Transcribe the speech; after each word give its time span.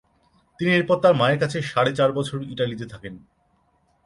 তিনি 0.59 0.71
এরপর 0.73 0.97
তার 1.03 1.13
মায়ের 1.15 1.41
সাথে 1.43 1.57
সাড়ে 1.63 1.91
চার 1.95 2.09
বছর 2.17 2.37
ইতালিতে 2.53 2.85
থাকেন। 2.93 3.13